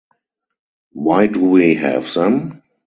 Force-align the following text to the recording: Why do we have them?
Why 0.93 1.27
do 1.27 1.43
we 1.45 1.75
have 1.75 2.11
them? 2.15 2.63